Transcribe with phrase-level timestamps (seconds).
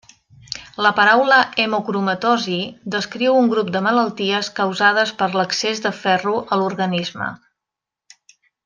[0.85, 2.57] La paraula hemocromatosi
[2.95, 7.31] descriu un grup de malalties causades per l'excés de ferro a l'organisme.